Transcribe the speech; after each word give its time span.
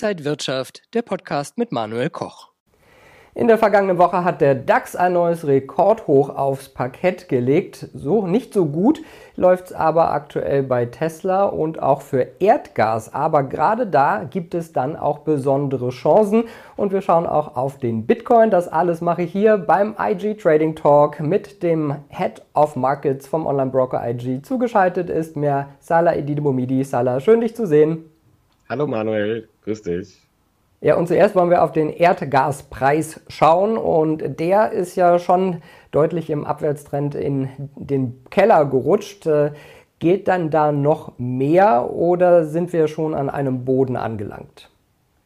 Inside 0.00 0.24
Wirtschaft, 0.24 0.82
der 0.94 1.02
Podcast 1.02 1.58
mit 1.58 1.72
Manuel 1.72 2.08
Koch. 2.08 2.52
In 3.34 3.48
der 3.48 3.58
vergangenen 3.58 3.98
Woche 3.98 4.22
hat 4.22 4.40
der 4.40 4.54
DAX 4.54 4.94
ein 4.94 5.14
neues 5.14 5.44
Rekordhoch 5.44 6.28
aufs 6.28 6.68
Parkett 6.68 7.28
gelegt. 7.28 7.88
So 7.94 8.24
nicht 8.24 8.54
so 8.54 8.66
gut 8.66 9.02
läuft 9.34 9.66
es 9.66 9.72
aber 9.72 10.12
aktuell 10.12 10.62
bei 10.62 10.86
Tesla 10.86 11.46
und 11.46 11.82
auch 11.82 12.02
für 12.02 12.28
Erdgas. 12.38 13.12
Aber 13.12 13.42
gerade 13.42 13.88
da 13.88 14.22
gibt 14.22 14.54
es 14.54 14.72
dann 14.72 14.94
auch 14.94 15.18
besondere 15.18 15.88
Chancen 15.88 16.44
und 16.76 16.92
wir 16.92 17.00
schauen 17.00 17.26
auch 17.26 17.56
auf 17.56 17.78
den 17.78 18.06
Bitcoin. 18.06 18.50
Das 18.50 18.68
alles 18.68 19.00
mache 19.00 19.22
ich 19.22 19.32
hier 19.32 19.58
beim 19.58 19.96
IG 19.98 20.34
Trading 20.34 20.76
Talk 20.76 21.18
mit 21.18 21.64
dem 21.64 21.96
Head 22.08 22.40
of 22.54 22.76
Markets 22.76 23.26
vom 23.26 23.48
Online 23.48 23.72
Broker 23.72 24.08
IG. 24.08 24.42
Zugeschaltet 24.42 25.10
ist 25.10 25.36
mir 25.36 25.70
Salah 25.80 26.14
Edidibomidi. 26.14 26.84
Salah, 26.84 27.18
schön 27.18 27.40
dich 27.40 27.56
zu 27.56 27.66
sehen. 27.66 28.04
Hallo 28.68 28.86
Manuel, 28.86 29.48
grüß 29.68 29.82
dich. 29.82 30.18
Ja, 30.80 30.96
und 30.96 31.08
zuerst 31.08 31.34
wollen 31.34 31.50
wir 31.50 31.62
auf 31.62 31.72
den 31.72 31.90
Erdgaspreis 31.90 33.20
schauen 33.28 33.76
und 33.76 34.38
der 34.40 34.72
ist 34.72 34.96
ja 34.96 35.18
schon 35.18 35.60
deutlich 35.90 36.30
im 36.30 36.44
Abwärtstrend 36.44 37.14
in 37.14 37.48
den 37.74 38.24
Keller 38.30 38.64
gerutscht. 38.64 39.26
Äh, 39.26 39.52
geht 39.98 40.28
dann 40.28 40.50
da 40.50 40.70
noch 40.70 41.18
mehr 41.18 41.90
oder 41.90 42.44
sind 42.44 42.72
wir 42.72 42.86
schon 42.86 43.14
an 43.14 43.28
einem 43.28 43.64
Boden 43.64 43.96
angelangt? 43.96 44.70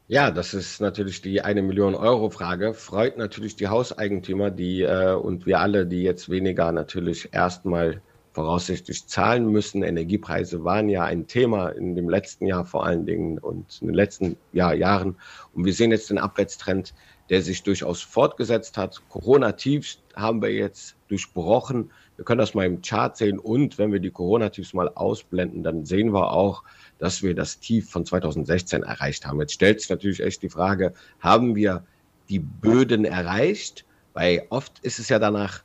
Ja, 0.08 0.30
das 0.30 0.54
ist 0.54 0.80
natürlich 0.80 1.20
die 1.20 1.42
eine 1.42 1.62
Million 1.62 1.94
Euro 1.94 2.30
Frage. 2.30 2.72
Freut 2.72 3.18
natürlich 3.18 3.54
die 3.54 3.68
Hauseigentümer, 3.68 4.50
die 4.50 4.82
äh, 4.82 5.12
und 5.12 5.46
wir 5.46 5.60
alle, 5.60 5.86
die 5.86 6.02
jetzt 6.02 6.30
weniger 6.30 6.72
natürlich 6.72 7.28
erstmal 7.32 8.00
voraussichtlich 8.32 9.06
zahlen 9.06 9.50
müssen. 9.50 9.82
Energiepreise 9.82 10.64
waren 10.64 10.88
ja 10.88 11.04
ein 11.04 11.26
Thema 11.26 11.68
in 11.68 11.94
dem 11.94 12.08
letzten 12.08 12.46
Jahr 12.46 12.64
vor 12.64 12.86
allen 12.86 13.06
Dingen 13.06 13.38
und 13.38 13.78
in 13.80 13.88
den 13.88 13.94
letzten 13.94 14.36
Jahr, 14.52 14.74
Jahren. 14.74 15.16
Und 15.54 15.64
wir 15.64 15.74
sehen 15.74 15.90
jetzt 15.90 16.10
den 16.10 16.18
Abwärtstrend, 16.18 16.94
der 17.28 17.42
sich 17.42 17.62
durchaus 17.62 18.02
fortgesetzt 18.02 18.76
hat. 18.76 19.02
Corona-Tiefs 19.08 19.98
haben 20.14 20.42
wir 20.42 20.52
jetzt 20.52 20.96
durchbrochen. 21.08 21.90
Wir 22.16 22.24
können 22.24 22.38
das 22.38 22.54
mal 22.54 22.66
im 22.66 22.82
Chart 22.82 23.16
sehen 23.16 23.38
und 23.38 23.78
wenn 23.78 23.92
wir 23.92 24.00
die 24.00 24.10
Corona-Tiefs 24.10 24.74
mal 24.74 24.88
ausblenden, 24.88 25.62
dann 25.62 25.84
sehen 25.84 26.12
wir 26.12 26.32
auch, 26.32 26.62
dass 26.98 27.22
wir 27.22 27.34
das 27.34 27.58
Tief 27.58 27.90
von 27.90 28.04
2016 28.04 28.82
erreicht 28.82 29.26
haben. 29.26 29.40
Jetzt 29.40 29.54
stellt 29.54 29.80
sich 29.80 29.90
natürlich 29.90 30.22
echt 30.22 30.42
die 30.42 30.48
Frage, 30.48 30.94
haben 31.20 31.54
wir 31.54 31.84
die 32.28 32.38
Böden 32.38 33.04
erreicht? 33.04 33.84
Weil 34.14 34.46
oft 34.50 34.78
ist 34.80 34.98
es 34.98 35.08
ja 35.08 35.18
danach 35.18 35.62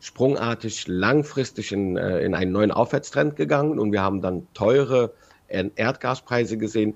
sprungartig 0.00 0.86
langfristig 0.88 1.72
in, 1.72 1.96
äh, 1.96 2.20
in 2.20 2.34
einen 2.34 2.52
neuen 2.52 2.70
Aufwärtstrend 2.70 3.36
gegangen 3.36 3.78
und 3.78 3.92
wir 3.92 4.02
haben 4.02 4.20
dann 4.20 4.46
teure 4.54 5.14
Erdgaspreise 5.48 6.58
gesehen. 6.58 6.94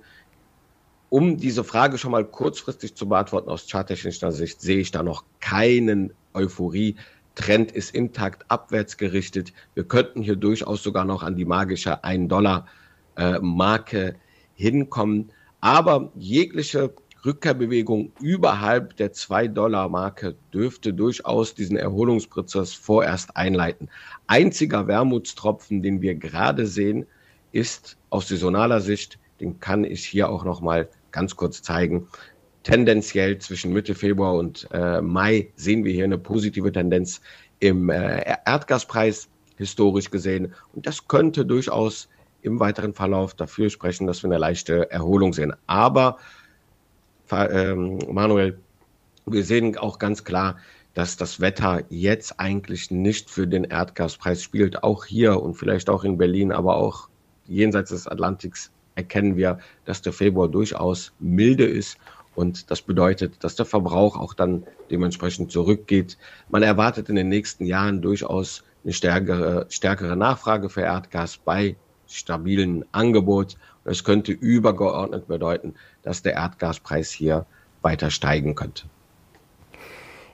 Um 1.09 1.37
diese 1.37 1.65
Frage 1.65 1.99
schon 1.99 2.13
mal 2.13 2.25
kurzfristig 2.25 2.95
zu 2.95 3.09
beantworten, 3.09 3.49
aus 3.49 3.69
charttechnischer 3.69 4.33
Sicht 4.33 4.61
sehe 4.61 4.79
ich 4.79 4.91
da 4.91 5.03
noch 5.03 5.25
keinen 5.41 6.13
Euphorie. 6.35 6.97
Trend 7.35 7.73
ist 7.73 7.95
intakt 7.95 8.45
abwärts 8.49 8.97
gerichtet. 8.97 9.53
Wir 9.75 9.85
könnten 9.85 10.23
hier 10.23 10.37
durchaus 10.37 10.83
sogar 10.83 11.05
noch 11.05 11.23
an 11.23 11.37
die 11.37 11.45
magische 11.45 12.05
1-Dollar-Marke 12.05 14.09
äh, 14.09 14.15
hinkommen. 14.55 15.33
Aber 15.61 16.11
jegliche 16.17 16.93
Rückkehrbewegung 17.25 18.13
überhalb 18.21 18.97
der 18.97 19.13
2-Dollar-Marke 19.13 20.37
dürfte 20.53 20.95
durchaus 20.95 21.55
diesen 21.55 21.77
Erholungsprozess 21.77 22.73
vorerst 22.73 23.37
einleiten. 23.37 23.89
Einziger 24.27 24.87
Wermutstropfen, 24.87 25.83
den 25.83 26.01
wir 26.01 26.15
gerade 26.15 26.67
sehen, 26.67 27.07
ist 27.53 27.97
aus 28.11 28.29
saisonaler 28.29 28.81
Sicht, 28.81 29.19
den 29.41 29.61
kann 29.61 29.85
ich 29.85 30.05
hier 30.05 30.29
auch 30.29 30.45
noch 30.45 30.61
mal 30.61 30.89
ganz 31.11 31.37
kurz 31.37 31.63
zeigen. 31.63 32.07
Tendenziell 32.63 33.39
zwischen 33.39 33.73
Mitte 33.73 33.95
Februar 33.95 34.35
und 34.35 34.69
äh, 34.73 35.01
Mai 35.01 35.51
sehen 35.57 35.85
wir 35.85 35.93
hier 35.93 36.05
eine 36.05 36.19
positive 36.19 36.71
Tendenz 36.71 37.21
im 37.59 37.89
äh, 37.89 38.37
Erdgaspreis 38.45 39.29
historisch 39.57 40.11
gesehen. 40.11 40.55
Und 40.75 40.87
das 40.87 41.09
könnte 41.09 41.45
durchaus 41.47 42.09
im 42.43 42.61
weiteren 42.61 42.95
Verlauf 42.95 43.35
dafür 43.35 43.71
sprechen, 43.71 44.07
dass 44.07 44.23
wir 44.23 44.29
eine 44.29 44.39
leichte 44.39 44.91
Erholung 44.91 45.33
sehen. 45.33 45.55
Aber 45.67 46.19
ähm, 47.33 47.99
Manuel, 48.11 48.59
wir 49.27 49.45
sehen 49.45 49.77
auch 49.77 49.99
ganz 49.99 50.25
klar, 50.25 50.57
dass 50.95 51.17
das 51.17 51.41
Wetter 51.41 51.83
jetzt 51.89 52.41
eigentlich 52.41 52.91
nicht 52.91 53.31
für 53.31 53.47
den 53.47 53.65
Erdgaspreis 53.65 54.43
spielt. 54.43 54.83
Auch 54.83 55.05
hier 55.05 55.41
und 55.41 55.55
vielleicht 55.55 55.89
auch 55.89 56.05
in 56.05 56.19
Berlin, 56.19 56.53
aber 56.53 56.77
auch 56.77 57.09
jenseits 57.47 57.91
des 57.91 58.09
Atlantiks 58.09 58.73
erkennen 58.97 59.37
wir, 59.37 59.59
dass 59.85 60.03
der 60.03 60.13
Februar 60.13 60.49
durchaus 60.49 61.13
milde 61.21 61.65
ist. 61.65 61.97
Und 62.35 62.71
das 62.71 62.83
bedeutet, 62.83 63.43
dass 63.45 63.57
der 63.57 63.67
Verbrauch 63.67 64.17
auch 64.17 64.35
dann 64.35 64.65
dementsprechend 64.91 65.53
zurückgeht. 65.53 66.17
Man 66.49 66.63
erwartet 66.63 67.09
in 67.09 67.17
den 67.17 67.29
nächsten 67.29 67.67
Jahren 67.67 68.03
durchaus 68.03 68.65
eine 68.85 68.93
stärkere, 68.93 69.67
stärkere 69.69 70.17
Nachfrage 70.17 70.69
für 70.69 70.83
Erdgas 70.83 71.37
bei 71.37 71.77
stabilen 72.07 72.85
Angebot. 72.93 73.57
Es 73.85 74.05
könnte 74.05 74.33
übergeordnet 74.33 75.29
bedeuten, 75.29 75.75
dass 76.03 76.23
der 76.23 76.35
Erdgaspreis 76.35 77.11
hier 77.11 77.47
weiter 77.83 78.11
steigen 78.11 78.55
könnte. 78.55 78.85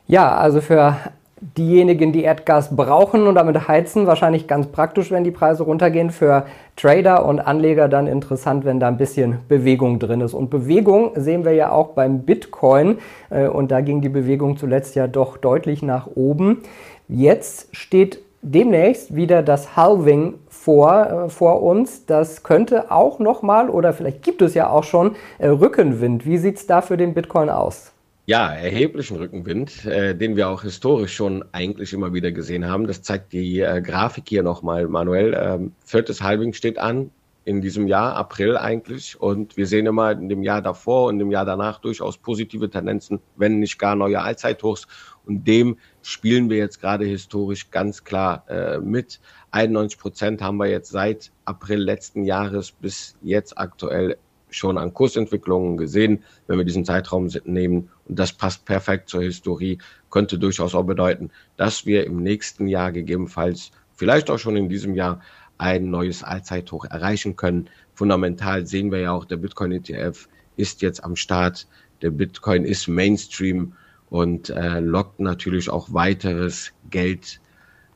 Ja, 0.07 0.37
also 0.37 0.61
für 0.61 0.97
diejenigen, 1.41 2.13
die 2.13 2.23
Erdgas 2.23 2.75
brauchen 2.75 3.27
und 3.27 3.35
damit 3.35 3.69
heizen, 3.69 4.07
wahrscheinlich 4.07 4.47
ganz 4.47 4.69
praktisch, 4.69 5.11
wenn 5.11 5.25
die 5.25 5.31
Preise 5.31 5.65
runtergehen. 5.65 6.11
Für 6.11 6.47
Trader 6.77 7.27
und 7.27 7.41
Anleger 7.41 7.89
dann 7.89 8.07
interessant, 8.07 8.65
wenn 8.65 8.81
da 8.81 8.89
ein 8.89 8.97
bisschen 8.97 9.41
Bewegung 9.49 9.99
drin 9.99 10.21
ist. 10.23 10.33
Und 10.33 10.49
Bewegung 10.49 11.13
sehen 11.15 11.45
wir 11.45 11.53
ja 11.53 11.71
auch 11.71 11.89
beim 11.89 12.21
Bitcoin. 12.21 12.99
Äh, 13.31 13.49
und 13.49 13.71
da 13.71 13.81
ging 13.81 14.01
die 14.01 14.09
Bewegung 14.09 14.57
zuletzt 14.57 14.95
ja 14.95 15.07
doch 15.07 15.37
deutlich 15.37 15.83
nach 15.83 16.07
oben. 16.07 16.63
Jetzt 17.09 17.75
steht 17.77 18.21
demnächst 18.43 19.15
wieder 19.15 19.43
das 19.43 19.77
Halving 19.77 20.35
vor, 20.67 21.27
äh, 21.27 21.29
vor 21.31 21.63
uns. 21.63 22.07
Das 22.07 22.43
könnte 22.43 22.91
auch 22.91 23.21
nochmal 23.21 23.71
oder 23.71 23.93
vielleicht 23.93 24.23
gibt 24.23 24.43
es 24.43 24.55
ja 24.55 24.69
auch 24.69 24.83
schon 24.83 25.15
äh, 25.39 25.47
Rückenwind. 25.47 26.27
Wie 26.27 26.39
sieht 26.39 26.57
es 26.57 26.67
da 26.67 26.83
für 26.83 26.97
den 26.97 27.15
Bitcoin 27.15 27.51
aus? 27.51 27.93
Ja, 28.27 28.53
erheblichen 28.53 29.17
Rückenwind, 29.17 29.87
äh, 29.87 30.17
den 30.17 30.35
wir 30.35 30.49
auch 30.49 30.63
historisch 30.63 31.15
schon 31.15 31.45
eigentlich 31.53 31.93
immer 31.93 32.13
wieder 32.13 32.33
gesehen 32.33 32.67
haben. 32.69 32.89
Das 32.89 33.01
zeigt 33.03 33.33
die 33.33 33.61
äh, 33.61 33.81
Grafik 33.81 34.25
hier 34.29 34.43
nochmal, 34.43 34.89
Manuel. 34.89 35.39
Ähm, 35.41 35.73
viertes 35.85 36.21
Halving 36.21 36.53
steht 36.53 36.79
an 36.79 37.13
in 37.45 37.61
diesem 37.61 37.87
Jahr, 37.87 38.17
April 38.17 38.57
eigentlich. 38.57 39.21
Und 39.21 39.57
wir 39.57 39.69
sehen 39.69 39.87
immer 39.87 40.11
in 40.11 40.29
dem 40.29 40.43
Jahr 40.43 40.63
davor 40.63 41.07
und 41.07 41.21
im 41.21 41.31
Jahr 41.31 41.45
danach 41.45 41.79
durchaus 41.79 42.19
positive 42.19 42.69
Tendenzen, 42.69 43.21
wenn 43.37 43.61
nicht 43.61 43.79
gar 43.79 43.95
neue 43.95 44.21
Allzeithochs. 44.21 44.89
Und 45.27 45.47
dem 45.47 45.77
spielen 46.03 46.49
wir 46.49 46.57
jetzt 46.57 46.81
gerade 46.81 47.05
historisch 47.05 47.71
ganz 47.71 48.05
klar 48.05 48.45
äh, 48.49 48.79
mit. 48.79 49.21
91 49.51 49.99
Prozent 49.99 50.43
haben 50.43 50.57
wir 50.57 50.69
jetzt 50.69 50.91
seit 50.91 51.33
April 51.45 51.81
letzten 51.81 52.25
Jahres 52.25 52.73
bis 52.73 53.17
jetzt 53.23 53.59
aktuell 53.59 54.17
schon 54.51 54.79
an 54.79 54.95
Kursentwicklungen 54.95 55.77
gesehen, 55.77 56.23
wenn 56.47 56.59
wir 56.59 56.65
diesen 56.65 56.85
Zeitraum 56.85 57.29
nehmen. 57.45 57.91
Und 58.07 58.19
das 58.19 58.33
passt 58.33 58.65
perfekt 58.65 59.09
zur 59.09 59.23
Historie, 59.23 59.79
könnte 60.11 60.39
durchaus 60.39 60.75
auch 60.75 60.85
bedeuten, 60.85 61.31
dass 61.57 61.85
wir 61.87 62.07
im 62.07 62.23
nächsten 62.23 62.69
Jahr 62.69 62.93
gegebenenfalls, 62.93 63.73
vielleicht 63.95 64.31
auch 64.31 64.39
schon 64.39 64.57
in 64.57 64.69
diesem 64.69 64.95
Jahr, 64.95 65.21
ein 65.59 65.91
neues 65.91 66.23
Allzeithoch 66.23 66.85
erreichen 66.85 67.35
können. 67.35 67.71
Fundamental 67.95 68.67
sehen 68.67 68.93
wir 68.93 69.01
ja 69.01 69.13
auch, 69.13 69.25
der 69.25 69.39
Bitcoin 69.39 69.73
ETF 69.73 70.29
ist 70.57 70.83
jetzt 70.83 71.03
am 71.03 71.17
Start. 71.17 71.67
Der 72.03 72.11
Bitcoin 72.11 72.65
ist 72.65 72.89
Mainstream 72.89 73.73
und 74.17 74.49
äh, 74.49 74.81
lockt 74.81 75.21
natürlich 75.21 75.69
auch 75.69 75.93
weiteres 75.93 76.73
Geld 76.89 77.39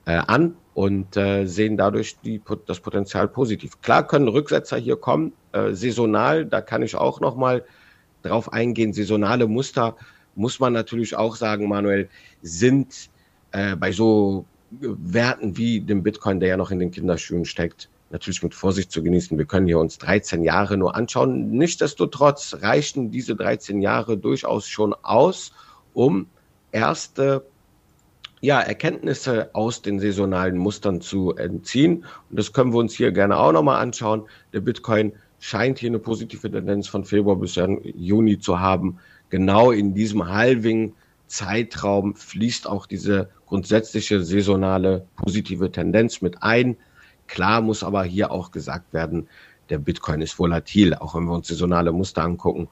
äh, 0.04 0.12
an 0.12 0.54
und 0.74 1.16
äh, 1.16 1.46
sehen 1.46 1.78
dadurch 1.78 2.18
die, 2.22 2.42
das 2.66 2.80
Potenzial 2.80 3.26
positiv. 3.26 3.80
Klar 3.80 4.06
können 4.06 4.28
Rücksetzer 4.28 4.76
hier 4.76 4.96
kommen, 4.96 5.32
äh, 5.52 5.72
saisonal, 5.72 6.44
da 6.44 6.60
kann 6.60 6.82
ich 6.82 6.94
auch 6.94 7.20
noch 7.20 7.36
mal 7.36 7.64
drauf 8.22 8.52
eingehen. 8.52 8.92
Saisonale 8.92 9.46
Muster 9.46 9.96
muss 10.34 10.60
man 10.60 10.74
natürlich 10.74 11.16
auch 11.16 11.36
sagen, 11.36 11.68
Manuel, 11.68 12.10
sind 12.42 13.08
äh, 13.52 13.74
bei 13.76 13.90
so 13.90 14.44
Werten 14.70 15.56
wie 15.56 15.80
dem 15.80 16.02
Bitcoin, 16.02 16.38
der 16.38 16.50
ja 16.50 16.56
noch 16.58 16.70
in 16.70 16.80
den 16.80 16.90
Kinderschuhen 16.90 17.46
steckt, 17.46 17.88
natürlich 18.10 18.42
mit 18.42 18.54
Vorsicht 18.54 18.92
zu 18.92 19.02
genießen. 19.02 19.38
Wir 19.38 19.46
können 19.46 19.66
hier 19.66 19.78
uns 19.78 19.96
13 19.96 20.44
Jahre 20.44 20.76
nur 20.76 20.94
anschauen. 20.94 21.50
Nichtsdestotrotz 21.50 22.58
reichen 22.60 23.10
diese 23.10 23.34
13 23.34 23.80
Jahre 23.80 24.18
durchaus 24.18 24.68
schon 24.68 24.94
aus, 25.02 25.52
um 25.94 26.26
erste 26.72 27.44
ja, 28.40 28.60
Erkenntnisse 28.60 29.50
aus 29.54 29.82
den 29.82 30.00
saisonalen 30.00 30.56
Mustern 30.56 31.00
zu 31.00 31.34
entziehen. 31.34 32.04
Und 32.30 32.38
das 32.38 32.52
können 32.52 32.72
wir 32.72 32.78
uns 32.78 32.94
hier 32.94 33.12
gerne 33.12 33.36
auch 33.36 33.52
nochmal 33.52 33.82
anschauen. 33.82 34.22
Der 34.52 34.60
Bitcoin 34.60 35.12
scheint 35.40 35.78
hier 35.78 35.90
eine 35.90 35.98
positive 35.98 36.50
Tendenz 36.50 36.88
von 36.88 37.04
Februar 37.04 37.36
bis 37.36 37.58
Juni 37.82 38.38
zu 38.38 38.60
haben. 38.60 38.98
Genau 39.28 39.70
in 39.70 39.94
diesem 39.94 40.28
Halving 40.28 40.94
Zeitraum 41.26 42.16
fließt 42.16 42.66
auch 42.66 42.86
diese 42.86 43.28
grundsätzliche 43.46 44.22
saisonale 44.22 45.06
positive 45.16 45.70
Tendenz 45.70 46.22
mit 46.22 46.42
ein. 46.42 46.76
Klar 47.28 47.60
muss 47.60 47.84
aber 47.84 48.02
hier 48.02 48.32
auch 48.32 48.50
gesagt 48.50 48.92
werden, 48.92 49.28
der 49.68 49.78
Bitcoin 49.78 50.20
ist 50.20 50.38
volatil, 50.38 50.94
auch 50.94 51.14
wenn 51.14 51.24
wir 51.24 51.34
uns 51.34 51.46
saisonale 51.46 51.92
Muster 51.92 52.24
angucken 52.24 52.68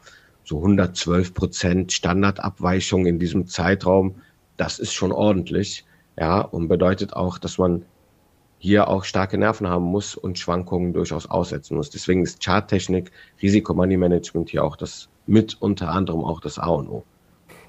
so 0.49 0.57
112 0.57 1.35
Prozent 1.35 1.93
Standardabweichung 1.93 3.05
in 3.05 3.19
diesem 3.19 3.47
Zeitraum. 3.47 4.15
Das 4.57 4.79
ist 4.79 4.95
schon 4.95 5.13
ordentlich, 5.13 5.85
ja, 6.19 6.41
und 6.41 6.69
bedeutet 6.69 7.13
auch, 7.13 7.37
dass 7.39 7.59
man 7.59 7.85
hier 8.57 8.89
auch 8.89 9.05
starke 9.05 9.37
Nerven 9.37 9.69
haben 9.69 9.85
muss 9.85 10.17
und 10.17 10.39
Schwankungen 10.39 10.95
durchaus 10.95 11.31
aussetzen 11.31 11.77
muss. 11.77 11.91
Deswegen 11.91 12.23
ist 12.23 12.43
Charttechnik, 12.43 13.13
Risikomoney-Management 13.43 14.49
hier 14.49 14.65
auch 14.65 14.77
das 14.77 15.09
mit 15.27 15.59
unter 15.61 15.91
anderem 15.91 16.25
auch 16.25 16.41
das 16.41 16.59
A 16.59 16.69
und 16.69 16.89
O. 16.89 17.05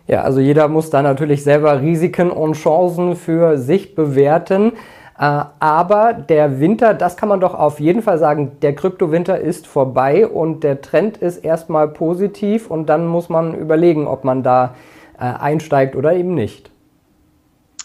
Ja, 0.08 0.22
also 0.24 0.40
jeder 0.40 0.70
muss 0.70 0.90
da 0.90 1.02
natürlich 1.02 1.44
selber 1.44 1.82
Risiken 1.82 2.32
und 2.32 2.54
Chancen 2.54 3.16
für 3.16 3.60
sich 3.60 3.94
bewerten. 3.94 4.72
Äh, 5.20 5.44
aber 5.60 6.14
der 6.14 6.62
Winter, 6.62 6.94
das 6.94 7.18
kann 7.18 7.28
man 7.28 7.42
doch 7.42 7.54
auf 7.54 7.82
jeden 7.82 8.02
Fall 8.02 8.18
sagen, 8.18 8.54
der 8.62 8.74
Kryptowinter 8.74 9.38
ist 9.38 9.68
vorbei 9.68 10.26
und 10.26 10.64
der 10.64 10.82
Trend 10.82 11.18
ist 11.18 11.44
erstmal 11.44 11.90
positiv 11.90 12.72
und 12.72 12.88
dann 12.88 13.06
muss 13.06 13.28
man 13.28 13.54
überlegen, 13.54 14.08
ob 14.08 14.24
man 14.24 14.44
da 14.44 14.76
äh, 15.18 15.24
einsteigt 15.24 15.98
oder 15.98 16.14
eben 16.14 16.34
nicht. 16.34 16.72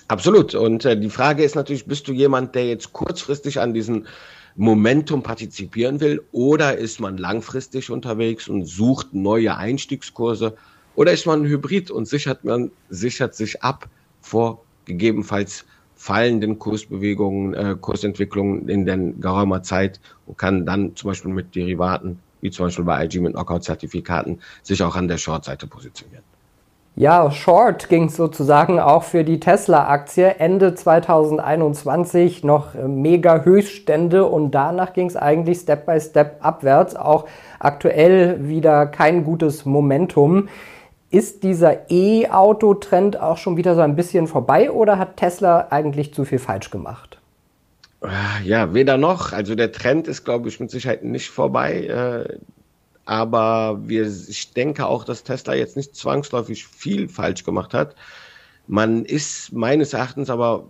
Absolut. 0.07 0.55
Und 0.55 0.85
äh, 0.85 0.97
die 0.97 1.11
Frage 1.11 1.43
ist 1.43 1.57
natürlich, 1.57 1.87
bist 1.87 2.07
du 2.07 2.13
jemand, 2.13 2.55
der 2.55 2.69
jetzt 2.69 2.93
kurzfristig 2.93 3.59
an 3.61 3.75
diesem 3.75 4.07
Momentum 4.55 5.25
partizipieren 5.25 6.01
will 6.01 6.23
oder 6.31 6.79
ist 6.79 7.01
man 7.01 7.17
langfristig 7.17 7.91
unterwegs 7.91 8.47
und 8.47 8.65
sucht 8.67 9.13
neue 9.13 9.57
Einstiegskurse 9.57 10.55
oder 10.95 11.11
ist 11.11 11.27
man 11.27 11.43
ein 11.43 11.47
Hybrid 11.47 11.91
und 11.91 12.07
sichert 12.07 12.45
man 12.45 12.71
sichert 12.89 13.35
sich 13.35 13.65
ab 13.65 13.89
vor 14.21 14.61
gegebenenfalls 14.85 15.65
fallenden 15.97 16.59
Kursbewegungen, 16.59 17.55
äh, 17.55 17.77
Kursentwicklungen 17.81 18.69
in 18.69 18.85
der 18.85 18.97
geraumer 18.97 19.63
Zeit 19.63 20.01
und 20.27 20.37
kann 20.39 20.67
dann 20.67 20.97
zum 20.97 21.11
Beispiel 21.11 21.33
mit 21.33 21.55
Derivaten, 21.55 22.19
wie 22.41 22.51
zum 22.51 22.67
Beispiel 22.67 22.85
bei 22.85 23.05
IG 23.05 23.21
mit 23.21 23.35
Knockout-Zertifikaten, 23.35 24.41
sich 24.63 24.83
auch 24.83 24.97
an 24.97 25.09
der 25.09 25.19
Short-Seite 25.19 25.67
positionieren. 25.67 26.25
Ja, 26.97 27.33
Short 27.33 27.89
ging 27.89 28.09
sozusagen 28.09 28.79
auch 28.79 29.03
für 29.03 29.25
die 29.25 29.41
Tesla-Aktie. 29.41 30.37
Ende 30.39 30.77
2021 30.77 32.45
noch 32.45 32.77
äh, 32.77 32.87
mega 32.87 33.43
Höchststände 33.43 34.27
und 34.27 34.53
danach 34.53 34.93
ging 34.93 35.09
es 35.09 35.17
eigentlich 35.17 35.59
Step 35.59 35.87
by 35.87 36.01
Step 36.01 36.37
abwärts. 36.39 36.95
Auch 36.95 37.27
aktuell 37.59 38.47
wieder 38.49 38.87
kein 38.87 39.25
gutes 39.25 39.65
Momentum. 39.65 40.49
Ist 41.15 41.45
dieser 41.45 41.89
E-Auto-Trend 41.93 43.21
auch 43.21 43.37
schon 43.37 43.57
wieder 43.57 43.77
so 43.77 43.83
ein 43.83 43.95
bisschen 43.95 44.27
vorbei 44.27 44.73
oder 44.73 44.99
hat 44.99 45.17
Tesla 45.17 45.69
eigentlich 45.71 46.13
zu 46.13 46.25
viel 46.25 46.41
falsch 46.41 46.71
gemacht? 46.71 47.21
Ja, 48.43 48.75
weder 48.75 48.97
noch. 48.97 49.33
Also 49.33 49.55
der 49.55 49.71
Trend 49.71 50.09
ist, 50.09 50.25
glaube 50.25 50.49
ich, 50.49 50.59
mit 50.59 50.73
Sicherheit 50.73 51.05
nicht 51.05 51.31
vorbei. 51.31 51.87
Äh, 51.87 52.39
aber 53.05 53.79
wir, 53.87 54.09
ich 54.09 54.55
denke 54.55 54.87
auch, 54.89 55.05
dass 55.05 55.23
Tesla 55.23 55.55
jetzt 55.55 55.77
nicht 55.77 55.95
zwangsläufig 55.95 56.67
viel 56.67 57.09
falsch 57.09 57.45
gemacht 57.45 57.75
hat. 57.75 57.95
Man 58.67 59.05
ist 59.05 59.53
meines 59.53 59.93
Erachtens 59.93 60.31
aber 60.31 60.65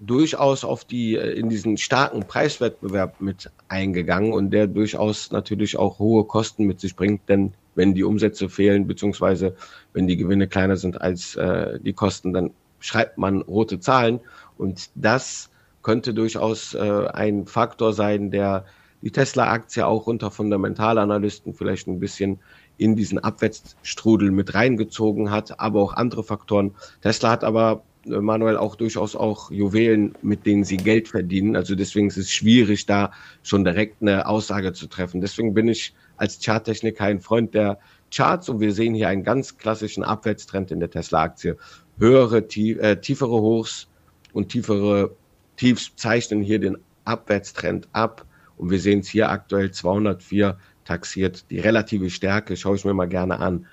durchaus 0.00 0.64
auf 0.64 0.84
die, 0.84 1.16
äh, 1.16 1.32
in 1.32 1.48
diesen 1.48 1.78
starken 1.78 2.24
Preiswettbewerb 2.24 3.22
mit 3.22 3.50
eingegangen 3.68 4.34
und 4.34 4.50
der 4.50 4.66
durchaus 4.66 5.30
natürlich 5.30 5.78
auch 5.78 5.98
hohe 5.98 6.24
Kosten 6.24 6.66
mit 6.66 6.78
sich 6.78 6.94
bringt, 6.94 7.26
denn 7.30 7.54
wenn 7.78 7.94
die 7.94 8.02
Umsätze 8.02 8.48
fehlen, 8.48 8.88
beziehungsweise 8.88 9.54
wenn 9.92 10.08
die 10.08 10.16
Gewinne 10.16 10.48
kleiner 10.48 10.76
sind 10.76 11.00
als 11.00 11.36
äh, 11.36 11.78
die 11.80 11.92
Kosten, 11.92 12.32
dann 12.32 12.50
schreibt 12.80 13.18
man 13.18 13.40
rote 13.42 13.78
Zahlen 13.78 14.18
und 14.58 14.90
das 14.96 15.48
könnte 15.84 16.12
durchaus 16.12 16.74
äh, 16.74 17.06
ein 17.06 17.46
Faktor 17.46 17.92
sein, 17.92 18.32
der 18.32 18.64
die 19.00 19.12
Tesla-Aktie 19.12 19.86
auch 19.86 20.08
unter 20.08 20.32
Fundamentalanalysten 20.32 21.54
vielleicht 21.54 21.86
ein 21.86 22.00
bisschen 22.00 22.40
in 22.78 22.96
diesen 22.96 23.20
Abwärtsstrudel 23.20 24.32
mit 24.32 24.54
reingezogen 24.54 25.30
hat, 25.30 25.60
aber 25.60 25.80
auch 25.80 25.92
andere 25.94 26.24
Faktoren. 26.24 26.74
Tesla 27.00 27.30
hat 27.30 27.44
aber 27.44 27.84
Manuel 28.08 28.56
auch 28.56 28.76
durchaus 28.76 29.16
auch 29.16 29.50
Juwelen, 29.50 30.14
mit 30.22 30.46
denen 30.46 30.64
sie 30.64 30.76
Geld 30.76 31.08
verdienen. 31.08 31.56
Also 31.56 31.74
deswegen 31.74 32.08
ist 32.08 32.16
es 32.16 32.30
schwierig, 32.30 32.86
da 32.86 33.12
schon 33.42 33.64
direkt 33.64 34.02
eine 34.02 34.26
Aussage 34.26 34.72
zu 34.72 34.86
treffen. 34.86 35.20
Deswegen 35.20 35.54
bin 35.54 35.68
ich 35.68 35.94
als 36.16 36.44
Charttechniker 36.44 37.04
ein 37.04 37.20
Freund 37.20 37.54
der 37.54 37.78
Charts 38.10 38.48
und 38.48 38.60
wir 38.60 38.72
sehen 38.72 38.94
hier 38.94 39.08
einen 39.08 39.22
ganz 39.22 39.58
klassischen 39.58 40.02
Abwärtstrend 40.02 40.70
in 40.70 40.80
der 40.80 40.90
Tesla-Aktie. 40.90 41.56
Höhere, 41.98 42.48
tief, 42.48 42.78
äh, 42.78 43.00
tiefere 43.00 43.40
Hochs 43.40 43.88
und 44.32 44.48
tiefere 44.48 45.14
Tiefs 45.56 45.92
zeichnen 45.96 46.42
hier 46.42 46.58
den 46.58 46.78
Abwärtstrend 47.04 47.88
ab. 47.92 48.24
Und 48.56 48.70
wir 48.70 48.80
sehen 48.80 49.00
es 49.00 49.08
hier 49.08 49.30
aktuell 49.30 49.70
204 49.70 50.58
taxiert. 50.84 51.50
Die 51.50 51.60
relative 51.60 52.10
Stärke 52.10 52.56
schaue 52.56 52.76
ich 52.76 52.84
mir 52.84 52.94
mal 52.94 53.08
gerne 53.08 53.38
an. 53.38 53.66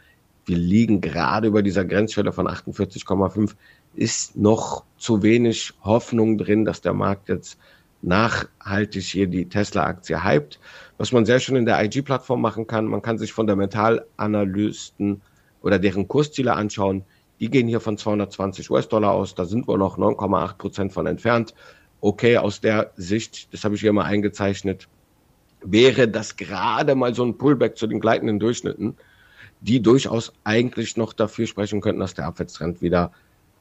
Wir 0.45 0.57
liegen 0.57 1.01
gerade 1.01 1.47
über 1.47 1.63
dieser 1.63 1.85
Grenzschwelle 1.85 2.31
von 2.31 2.47
48,5. 2.47 3.55
Ist 3.95 4.35
noch 4.35 4.83
zu 4.97 5.23
wenig 5.23 5.73
Hoffnung 5.83 6.37
drin, 6.37 6.65
dass 6.65 6.81
der 6.81 6.93
Markt 6.93 7.29
jetzt 7.29 7.57
nachhaltig 8.01 9.03
hier 9.03 9.27
die 9.27 9.47
Tesla-Aktie 9.47 10.23
hypt. 10.23 10.59
Was 10.97 11.11
man 11.11 11.25
sehr 11.25 11.39
schön 11.39 11.55
in 11.55 11.65
der 11.65 11.83
IG-Plattform 11.83 12.41
machen 12.41 12.67
kann, 12.67 12.85
man 12.85 13.01
kann 13.01 13.17
sich 13.17 13.33
Fundamentalanalysten 13.33 15.21
oder 15.61 15.79
deren 15.79 16.07
Kursziele 16.07 16.53
anschauen. 16.53 17.03
Die 17.39 17.49
gehen 17.49 17.67
hier 17.67 17.79
von 17.79 17.97
220 17.97 18.69
US-Dollar 18.69 19.11
aus. 19.11 19.35
Da 19.35 19.45
sind 19.45 19.67
wir 19.67 19.77
noch 19.77 19.97
9,8 19.97 20.57
Prozent 20.57 20.93
von 20.93 21.07
entfernt 21.07 21.53
okay, 22.05 22.37
aus 22.37 22.61
der 22.61 22.91
Sicht, 22.97 23.51
das 23.51 23.63
habe 23.63 23.73
ich 23.73 23.81
hier 23.81 23.91
mal 23.91 24.05
eingezeichnet, 24.05 24.87
wäre 25.63 26.07
das 26.07 26.35
gerade 26.35 26.93
mal 26.93 27.15
so 27.15 27.25
ein 27.25 27.35
Pullback 27.35 27.77
zu 27.77 27.87
den 27.87 27.99
gleitenden 27.99 28.39
Durchschnitten, 28.39 28.95
die 29.61 29.81
durchaus 29.81 30.31
eigentlich 30.43 30.97
noch 30.97 31.13
dafür 31.13 31.47
sprechen 31.47 31.81
könnten, 31.81 32.01
dass 32.01 32.13
der 32.13 32.27
Abwärtstrend 32.27 32.83
wieder 32.83 33.11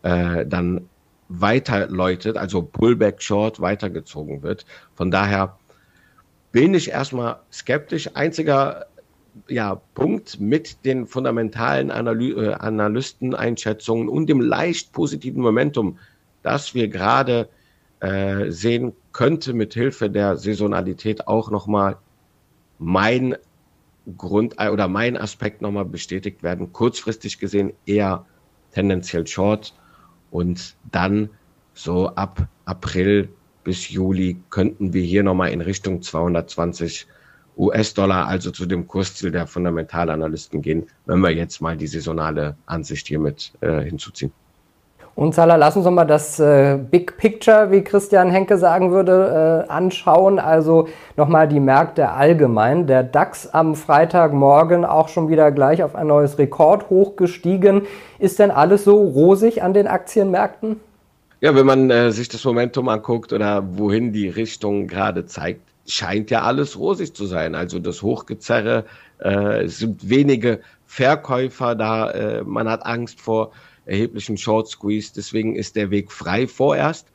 äh, 0.04 0.46
dann 0.46 0.88
weiter 1.28 1.88
läutet, 1.88 2.36
also 2.36 2.62
Pullback 2.62 3.22
Short 3.22 3.60
weitergezogen 3.60 4.42
wird. 4.42 4.66
Von 4.94 5.10
daher 5.10 5.58
bin 6.52 6.74
ich 6.74 6.90
erstmal 6.90 7.40
skeptisch. 7.50 8.10
Einziger 8.14 8.86
ja, 9.48 9.80
Punkt 9.94 10.38
mit 10.38 10.84
den 10.84 11.06
fundamentalen 11.06 11.90
Analy 11.90 12.32
äh, 12.32 12.52
Analysteneinschätzungen 12.52 14.08
und 14.08 14.28
dem 14.28 14.40
leicht 14.40 14.92
positiven 14.92 15.42
Momentum, 15.42 15.98
dass 16.42 16.74
wir 16.74 16.88
gerade 16.88 17.48
äh, 18.00 18.50
sehen 18.50 18.92
könnte 19.12 19.54
mit 19.54 19.74
Hilfe 19.74 20.10
der 20.10 20.36
Saisonalität 20.36 21.26
auch 21.26 21.50
nochmal 21.50 21.96
mein 22.78 23.36
Grund 24.18 24.56
äh, 24.58 24.68
oder 24.68 24.87
mein 24.87 25.16
Aspekt 25.16 25.62
nochmal 25.62 25.87
bestätigt 25.87 26.42
werden. 26.42 26.73
Kurzfristig 26.73 27.38
gesehen 27.38 27.73
eher 27.87 28.26
tendenziell 28.70 29.26
short 29.26 29.75
und 30.35 30.75
dann 30.91 31.31
so 31.75 32.09
ab 32.09 32.49
April 32.64 33.29
bis 33.62 33.88
Juli 33.88 34.37
könnten 34.50 34.93
wir 34.93 35.03
hier 35.03 35.23
nochmal 35.23 35.53
in 35.53 35.61
Richtung 35.61 36.03
220 36.03 37.07
US-Dollar, 37.57 38.26
also 38.26 38.50
zu 38.50 38.67
dem 38.67 38.88
Kursziel 38.88 39.31
der 39.31 39.47
Fundamentalanalysten 39.47 40.61
gehen, 40.61 40.88
wenn 41.07 41.21
wir 41.21 41.31
jetzt 41.31 41.61
mal 41.61 41.76
die 41.76 41.87
saisonale 41.87 42.57
Ansicht 42.67 43.07
hiermit 43.07 43.53
äh, 43.61 43.83
hinzuziehen. 43.83 44.33
Und 45.16 45.33
Salah, 45.33 45.54
lass 45.54 45.76
uns 45.76 45.85
nochmal 45.85 46.09
das 46.09 46.40
äh, 46.40 46.76
Big 46.76 47.16
Picture, 47.16 47.71
wie 47.71 47.83
Christian 47.83 48.30
Henke 48.30 48.59
sagen 48.59 48.90
würde, 48.90 49.64
äh, 49.68 49.71
anschauen. 49.71 50.40
Also 50.40 50.88
nochmal 51.16 51.47
die 51.47 51.61
Märkte 51.61 52.11
allgemein. 52.11 52.88
Der 52.88 53.04
DAX 53.04 53.47
am 53.47 53.76
Freitagmorgen 53.76 54.85
auch 54.85 55.09
schon 55.09 55.28
wieder 55.28 55.52
gleich 55.52 55.85
auf 55.85 55.94
ein 55.94 56.09
neues 56.09 56.37
Rekord 56.38 56.90
hochgestiegen. 56.90 57.83
Ist 58.18 58.40
denn 58.40 58.50
alles 58.50 58.83
so 58.83 58.97
rosig 58.97 59.62
an 59.62 59.73
den 59.73 59.87
Aktienmärkten? 59.87 60.80
Ja, 61.40 61.54
wenn 61.54 61.66
man 61.66 61.90
äh, 61.90 62.11
sich 62.11 62.28
das 62.28 62.44
Momentum 62.44 62.88
anguckt 62.88 63.33
oder 63.33 63.62
wohin 63.76 64.12
die 64.12 64.28
Richtung 64.28 64.88
gerade 64.88 65.26
zeigt, 65.26 65.61
scheint 65.87 66.30
ja 66.33 66.42
alles 66.42 66.76
rosig 66.76 67.14
zu 67.14 67.26
sein. 67.26 67.54
Also 67.54 67.78
das 67.78 68.02
Hochgezerre, 68.02 68.85
äh, 69.23 69.64
es 69.64 69.78
sind 69.78 70.09
wenige 70.09 70.61
Verkäufer 70.87 71.76
da, 71.76 72.11
äh, 72.11 72.42
man 72.42 72.68
hat 72.68 72.85
Angst 72.85 73.21
vor 73.21 73.52
erheblichen 73.87 74.37
Short 74.37 74.69
Squeeze. 74.69 75.12
Deswegen 75.14 75.57
ist 75.57 75.76
der 75.76 75.91
Weg 75.91 76.12
frei 76.12 76.47
vorerst. 76.47 77.09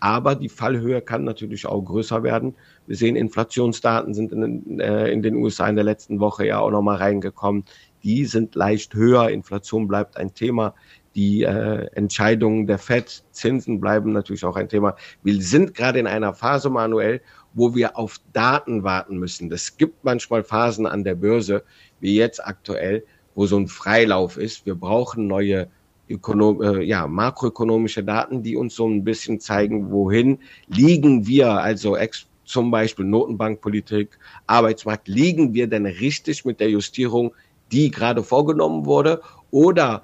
Aber 0.00 0.34
die 0.34 0.48
Fallhöhe 0.48 1.00
kann 1.00 1.24
natürlich 1.24 1.66
auch 1.66 1.82
größer 1.82 2.22
werden. 2.22 2.54
Wir 2.86 2.96
sehen, 2.96 3.16
Inflationsdaten 3.16 4.12
sind 4.14 4.32
in, 4.32 4.78
äh, 4.78 5.10
in 5.10 5.22
den 5.22 5.36
USA 5.36 5.68
in 5.68 5.76
der 5.76 5.84
letzten 5.84 6.20
Woche 6.20 6.46
ja 6.46 6.58
auch 6.58 6.70
nochmal 6.70 6.96
reingekommen. 6.96 7.64
Die 8.02 8.26
sind 8.26 8.54
leicht 8.54 8.94
höher. 8.94 9.30
Inflation 9.30 9.88
bleibt 9.88 10.16
ein 10.16 10.34
Thema. 10.34 10.74
Die 11.14 11.44
äh, 11.44 11.86
Entscheidungen 11.94 12.66
der 12.66 12.78
FED, 12.78 13.24
Zinsen 13.30 13.80
bleiben 13.80 14.12
natürlich 14.12 14.44
auch 14.44 14.56
ein 14.56 14.68
Thema. 14.68 14.96
Wir 15.22 15.40
sind 15.40 15.74
gerade 15.74 15.98
in 15.98 16.06
einer 16.06 16.34
Phase, 16.34 16.68
Manuel, 16.68 17.22
wo 17.54 17.74
wir 17.74 17.96
auf 17.96 18.20
Daten 18.34 18.82
warten 18.82 19.16
müssen. 19.16 19.48
Das 19.48 19.78
gibt 19.78 20.04
manchmal 20.04 20.44
Phasen 20.44 20.84
an 20.84 21.04
der 21.04 21.14
Börse, 21.14 21.64
wie 22.00 22.16
jetzt 22.16 22.46
aktuell, 22.46 23.02
wo 23.34 23.46
so 23.46 23.56
ein 23.56 23.66
Freilauf 23.66 24.36
ist. 24.36 24.66
Wir 24.66 24.74
brauchen 24.74 25.26
neue 25.26 25.68
ökonom 26.08 26.62
äh, 26.62 26.82
ja, 26.82 27.06
makroökonomische 27.06 28.04
Daten, 28.04 28.42
die 28.42 28.56
uns 28.56 28.74
so 28.74 28.86
ein 28.88 29.04
bisschen 29.04 29.40
zeigen, 29.40 29.90
wohin 29.90 30.38
liegen 30.68 31.26
wir, 31.26 31.50
also 31.50 31.96
zum 32.44 32.70
Beispiel 32.70 33.04
Notenbankpolitik, 33.04 34.18
Arbeitsmarkt, 34.46 35.08
liegen 35.08 35.52
wir 35.52 35.66
denn 35.66 35.86
richtig 35.86 36.44
mit 36.44 36.60
der 36.60 36.70
Justierung 36.70 37.32
die 37.72 37.90
gerade 37.90 38.22
vorgenommen 38.22 38.86
wurde? 38.86 39.22
Oder 39.50 40.02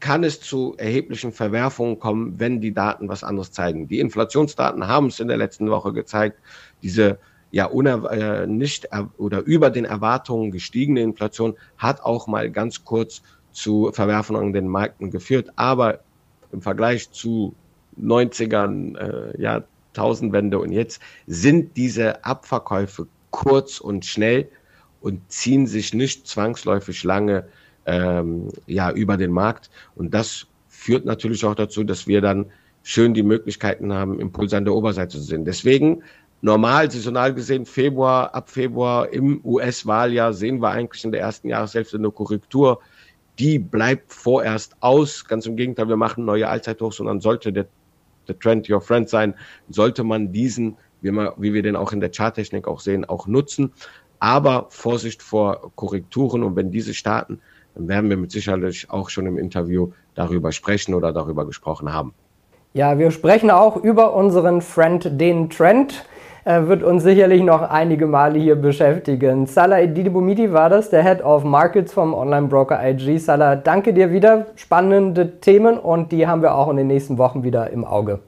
kann 0.00 0.24
es 0.24 0.40
zu 0.40 0.74
erheblichen 0.78 1.32
Verwerfungen 1.32 1.98
kommen, 1.98 2.38
wenn 2.38 2.60
die 2.60 2.72
Daten 2.72 3.08
was 3.08 3.24
anderes 3.24 3.52
zeigen? 3.52 3.88
Die 3.88 4.00
Inflationsdaten 4.00 4.86
haben 4.86 5.06
es 5.06 5.20
in 5.20 5.28
der 5.28 5.36
letzten 5.36 5.70
Woche 5.70 5.92
gezeigt. 5.92 6.38
Diese 6.82 7.18
ja 7.52 7.68
äh, 7.68 8.46
nicht 8.46 8.88
oder 9.18 9.40
über 9.40 9.70
den 9.70 9.84
Erwartungen 9.84 10.52
gestiegene 10.52 11.02
Inflation 11.02 11.56
hat 11.76 12.00
auch 12.02 12.28
mal 12.28 12.50
ganz 12.50 12.84
kurz 12.84 13.22
zu 13.52 13.90
Verwerfungen 13.92 14.42
an 14.42 14.52
den 14.52 14.68
Märkten 14.68 15.10
geführt. 15.10 15.50
Aber 15.56 16.00
im 16.52 16.62
Vergleich 16.62 17.10
zu 17.10 17.54
90ern, 18.00 18.96
äh, 18.96 19.40
ja, 19.40 19.62
Tausendwende 19.92 20.58
und 20.58 20.70
jetzt 20.72 21.00
sind 21.26 21.76
diese 21.76 22.24
Abverkäufe 22.24 23.08
kurz 23.30 23.80
und 23.80 24.04
schnell 24.04 24.48
und 25.00 25.20
ziehen 25.30 25.66
sich 25.66 25.94
nicht 25.94 26.26
zwangsläufig 26.26 27.02
lange 27.04 27.48
ähm, 27.86 28.48
ja, 28.66 28.92
über 28.92 29.16
den 29.16 29.32
Markt. 29.32 29.70
Und 29.96 30.14
das 30.14 30.46
führt 30.68 31.04
natürlich 31.04 31.44
auch 31.44 31.54
dazu, 31.54 31.84
dass 31.84 32.06
wir 32.06 32.20
dann 32.20 32.46
schön 32.82 33.14
die 33.14 33.22
Möglichkeiten 33.22 33.92
haben, 33.92 34.20
Impulse 34.20 34.56
an 34.56 34.64
der 34.64 34.74
Oberseite 34.74 35.18
zu 35.18 35.22
sehen. 35.22 35.44
Deswegen 35.44 36.02
normal, 36.40 36.90
saisonal 36.90 37.34
gesehen, 37.34 37.66
Februar, 37.66 38.34
ab 38.34 38.50
Februar 38.50 39.12
im 39.12 39.40
US-Wahljahr 39.44 40.32
sehen 40.32 40.62
wir 40.62 40.70
eigentlich 40.70 41.04
in 41.04 41.12
der 41.12 41.20
ersten 41.20 41.48
Jahreshälfte 41.48 41.98
eine 41.98 42.10
Korrektur. 42.10 42.80
Die 43.40 43.58
bleibt 43.58 44.12
vorerst 44.12 44.76
aus. 44.80 45.24
Ganz 45.26 45.46
im 45.46 45.56
Gegenteil, 45.56 45.88
wir 45.88 45.96
machen 45.96 46.26
neue 46.26 46.46
Allzeithochs 46.46 47.00
und 47.00 47.06
dann 47.06 47.20
sollte 47.20 47.54
der, 47.54 47.66
der 48.28 48.38
Trend 48.38 48.68
your 48.68 48.82
friend 48.82 49.08
sein, 49.08 49.34
sollte 49.70 50.04
man 50.04 50.30
diesen, 50.30 50.76
wie, 51.00 51.10
man, 51.10 51.30
wie 51.38 51.54
wir 51.54 51.62
den 51.62 51.74
auch 51.74 51.92
in 51.92 52.00
der 52.00 52.10
Charttechnik 52.10 52.68
auch 52.68 52.80
sehen, 52.80 53.06
auch 53.06 53.26
nutzen. 53.26 53.72
Aber 54.18 54.66
Vorsicht 54.68 55.22
vor 55.22 55.72
Korrekturen 55.74 56.42
und 56.42 56.54
wenn 56.54 56.70
diese 56.70 56.92
starten, 56.92 57.40
dann 57.74 57.88
werden 57.88 58.10
wir 58.10 58.18
mit 58.18 58.30
Sicherheit 58.30 58.86
auch 58.90 59.08
schon 59.08 59.24
im 59.24 59.38
Interview 59.38 59.92
darüber 60.14 60.52
sprechen 60.52 60.92
oder 60.92 61.10
darüber 61.10 61.46
gesprochen 61.46 61.94
haben. 61.94 62.12
Ja, 62.74 62.98
wir 62.98 63.10
sprechen 63.10 63.50
auch 63.50 63.76
über 63.76 64.14
unseren 64.14 64.60
Friend, 64.60 65.18
den 65.18 65.48
Trend. 65.48 66.04
Er 66.44 66.68
wird 66.68 66.82
uns 66.82 67.02
sicherlich 67.02 67.42
noch 67.42 67.62
einige 67.62 68.06
Male 68.06 68.38
hier 68.38 68.56
beschäftigen. 68.56 69.46
Salah 69.46 69.80
Edidibumidi 69.80 70.52
war 70.52 70.70
das, 70.70 70.88
der 70.88 71.02
Head 71.02 71.22
of 71.22 71.44
Markets 71.44 71.92
vom 71.92 72.14
Online-Broker 72.14 72.80
IG. 72.82 73.18
Salah, 73.18 73.56
danke 73.56 73.92
dir 73.92 74.10
wieder. 74.10 74.46
Spannende 74.56 75.40
Themen 75.40 75.78
und 75.78 76.12
die 76.12 76.26
haben 76.26 76.42
wir 76.42 76.54
auch 76.54 76.70
in 76.70 76.78
den 76.78 76.86
nächsten 76.86 77.18
Wochen 77.18 77.42
wieder 77.42 77.70
im 77.70 77.84
Auge. 77.84 78.20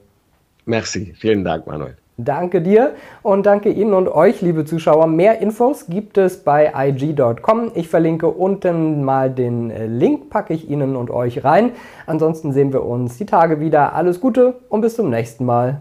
Merci, 0.66 1.14
vielen 1.16 1.42
Dank, 1.42 1.66
Manuel. 1.66 1.96
Danke 2.18 2.60
dir 2.60 2.94
und 3.22 3.46
danke 3.46 3.70
Ihnen 3.70 3.94
und 3.94 4.06
euch, 4.08 4.42
liebe 4.42 4.66
Zuschauer. 4.66 5.06
Mehr 5.06 5.40
Infos 5.40 5.86
gibt 5.86 6.18
es 6.18 6.44
bei 6.44 6.70
IG.com. 6.76 7.72
Ich 7.74 7.88
verlinke 7.88 8.28
unten 8.28 9.02
mal 9.02 9.30
den 9.30 9.70
äh, 9.70 9.86
Link, 9.86 10.28
packe 10.28 10.52
ich 10.52 10.68
Ihnen 10.68 10.94
und 10.94 11.10
euch 11.10 11.42
rein. 11.42 11.72
Ansonsten 12.06 12.52
sehen 12.52 12.72
wir 12.72 12.84
uns 12.84 13.16
die 13.16 13.26
Tage 13.26 13.60
wieder. 13.60 13.94
Alles 13.94 14.20
Gute 14.20 14.56
und 14.68 14.82
bis 14.82 14.96
zum 14.96 15.08
nächsten 15.08 15.46
Mal. 15.46 15.80